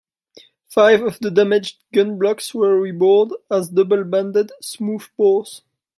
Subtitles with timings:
[0.65, 5.61] Five of the damaged gun blocks were rebored as double-banded smoothbores.